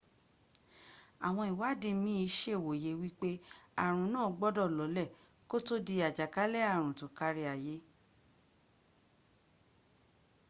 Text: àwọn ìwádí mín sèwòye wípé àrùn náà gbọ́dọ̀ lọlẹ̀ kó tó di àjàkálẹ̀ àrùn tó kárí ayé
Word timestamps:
àwọn 1.27 1.45
ìwádí 1.53 1.89
mín 2.03 2.21
sèwòye 2.39 2.91
wípé 3.01 3.29
àrùn 3.83 4.05
náà 4.13 4.27
gbọ́dọ̀ 4.37 4.67
lọlẹ̀ 4.77 5.11
kó 5.49 5.55
tó 5.67 5.75
di 5.87 5.95
àjàkálẹ̀ 6.07 6.67
àrùn 6.73 6.93
tó 6.99 7.05
kárí 7.17 7.43
ayé 7.53 7.75